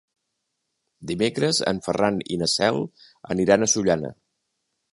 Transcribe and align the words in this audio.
Dimecres 1.11 1.59
en 1.73 1.81
Ferran 1.87 2.17
i 2.37 2.41
na 2.45 2.49
Cel 2.55 2.81
aniran 3.35 3.67
a 3.67 3.69
Sollana. 3.75 4.15